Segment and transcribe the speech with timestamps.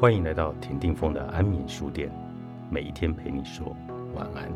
[0.00, 2.10] 欢迎来到田定峰的安眠书店，
[2.70, 3.76] 每一天陪你说
[4.14, 4.50] 晚安。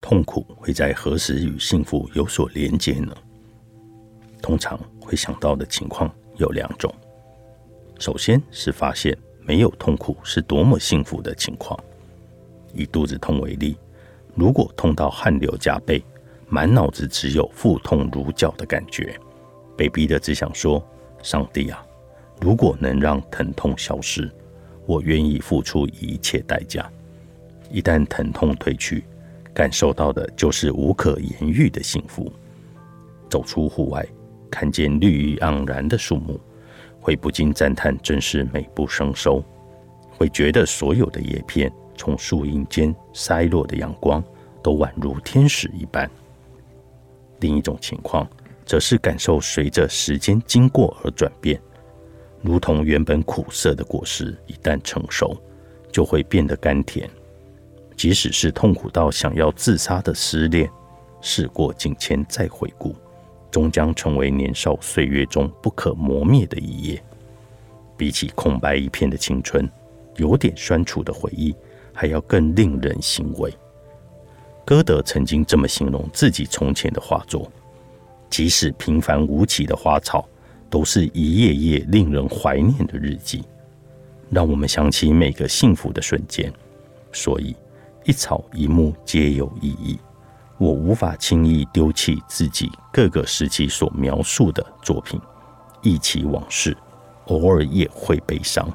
[0.00, 3.12] 痛苦会在何时与幸福有所连接呢？
[4.40, 6.94] 通常会想到的情况有两种。
[7.98, 11.76] 首先是发现没有痛苦是多么幸福的情况。
[12.74, 13.76] 以肚子痛为例，
[14.34, 16.02] 如果痛到汗流浃背，
[16.48, 19.18] 满脑子只有腹痛如绞的感觉，
[19.76, 20.82] 被逼的只想说
[21.22, 21.84] ：“上帝啊，
[22.40, 24.30] 如果能让疼痛消失，
[24.86, 26.90] 我愿意付出一切代价。”
[27.70, 29.04] 一旦疼痛退去，
[29.52, 32.32] 感受到的就是无可言喻的幸福。
[33.28, 34.06] 走出户外，
[34.50, 36.40] 看见绿意盎然的树木，
[36.98, 39.44] 会不禁赞叹真是美不胜收，
[40.16, 44.24] 会觉得所有的叶片从树荫间筛落的阳光
[44.62, 46.08] 都宛如天使一般。
[47.40, 48.26] 另一种情况，
[48.64, 51.60] 则是感受随着时间经过而转变，
[52.40, 55.36] 如同原本苦涩的果实一旦成熟，
[55.92, 57.08] 就会变得甘甜。
[57.96, 60.70] 即使是痛苦到想要自杀的失恋，
[61.20, 62.94] 事过境迁再回顾，
[63.50, 67.02] 终将成为年少岁月中不可磨灭的一页。
[67.96, 69.68] 比起空白一片的青春，
[70.16, 71.52] 有点酸楚的回忆，
[71.98, 73.52] 还要更令人欣慰。
[74.64, 77.50] 歌德曾经这么形容自己从前的画作：
[78.30, 80.24] 即使平凡无奇的花草，
[80.70, 83.42] 都是一页页令人怀念的日记，
[84.30, 86.52] 让我们想起每个幸福的瞬间。
[87.12, 87.56] 所以。
[88.04, 89.98] 一草一木皆有意义，
[90.56, 95.20] 我无法轻易丢弃自己各个时期所描述的作品，
[95.82, 96.74] 忆起往事，
[97.26, 98.66] 偶尔也会悲伤，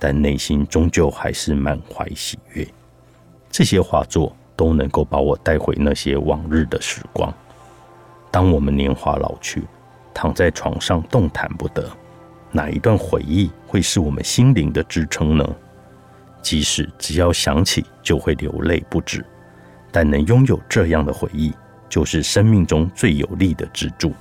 [0.00, 2.66] 但内心终究还是满怀喜悦。
[3.50, 7.32] 这些画作都能够把我带回那些往日的时光。
[8.30, 9.62] 当我们年华老去，
[10.14, 11.88] 躺在床上动弹不得，
[12.50, 15.44] 哪一段回忆会是我们心灵的支撑呢？
[16.40, 19.22] 即使只要想起就会流泪不止，
[19.92, 21.52] 但能拥有这样的回忆，
[21.88, 24.12] 就是生命中最有力的支柱。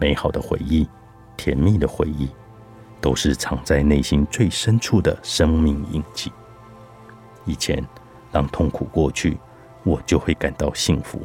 [0.00, 0.88] 美好的回忆，
[1.36, 2.28] 甜蜜的回忆，
[3.00, 6.32] 都是藏在内心最深处的生命印记。
[7.44, 7.82] 以前，
[8.32, 9.38] 让痛苦过去，
[9.84, 11.22] 我就会感到幸福。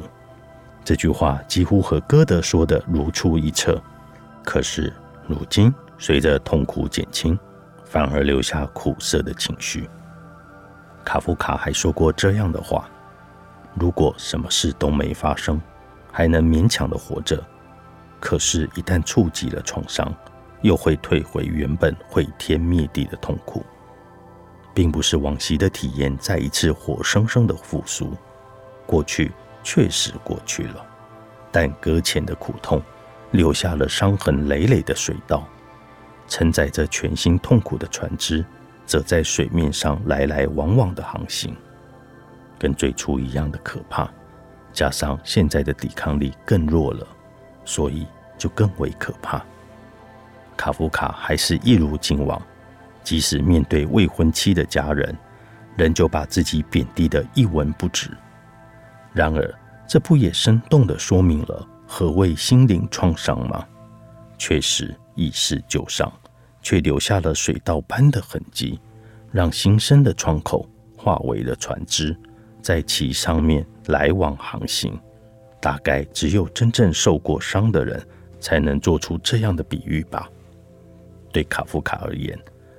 [0.84, 3.82] 这句话几乎和歌德说的如出一辙。
[4.42, 4.92] 可是，
[5.26, 7.38] 如今随着痛苦减轻，
[7.84, 9.88] 反而留下苦涩的情绪。
[11.04, 12.88] 卡夫卡还说过这样的话
[13.78, 15.60] ：“如果什么事都没发生，
[16.12, 17.36] 还能勉强的活着；
[18.20, 20.10] 可是，一旦触及了创伤，
[20.64, 23.64] 又会退回原本毁天灭地的痛苦。
[24.72, 28.12] 并不是往昔的体验再一次活生生的复苏，
[28.86, 29.30] 过去
[29.62, 30.84] 确实过去了，
[31.52, 32.82] 但搁浅的苦痛，
[33.30, 35.46] 留下了伤痕累累的水道，
[36.26, 38.44] 承载着全新痛苦的船只。”
[38.86, 41.56] 则在水面上来来往往的航行，
[42.58, 44.06] 跟最初一样的可怕，
[44.74, 47.06] 加上现在的抵抗力更弱了，
[47.64, 49.42] 所以就更为可怕。
[50.56, 52.40] 卡夫卡还是一如既往，
[53.02, 55.16] 即使面对未婚妻的家人，
[55.76, 58.10] 仍旧把自己贬低的一文不值。
[59.12, 59.54] 然而，
[59.86, 63.66] 这不也生动地说明了何谓心灵创伤吗？
[64.38, 66.12] 确实已是旧伤。
[66.66, 68.80] 却留下了水道般的痕迹，
[69.30, 70.66] 让新生的窗口
[70.96, 72.16] 化为了船只，
[72.62, 74.98] 在其上面来往航行。
[75.60, 78.02] 大概只有真正受过伤的人，
[78.40, 80.26] 才能做出这样的比喻吧。
[81.34, 82.38] 对卡夫卡而言，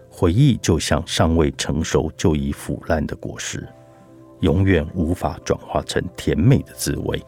[0.10, 3.68] 回忆就像尚未成熟就已腐烂的果实，
[4.40, 7.22] 永远无法转化成甜美的滋味。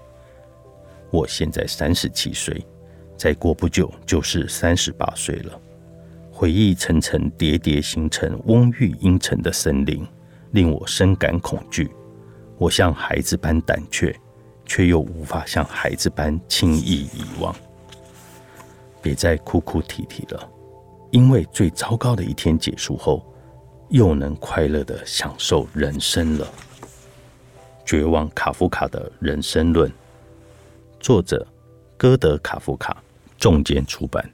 [1.11, 2.65] 我现在三十七岁，
[3.17, 5.59] 再过不久就是三十八岁了。
[6.31, 10.07] 回忆层层叠叠形成嗡郁阴沉的森林，
[10.51, 11.91] 令我深感恐惧。
[12.57, 14.15] 我像孩子般胆怯，
[14.65, 17.53] 却又无法像孩子般轻易遗忘。
[19.01, 20.49] 别再哭哭啼啼了，
[21.11, 23.25] 因为最糟糕的一天结束后，
[23.89, 26.47] 又能快乐的享受人生了。
[27.85, 29.89] 绝望卡夫卡的人生论，
[30.99, 31.47] 作者：
[31.95, 33.01] 歌德·卡夫卡，
[33.37, 34.29] 重剑出版。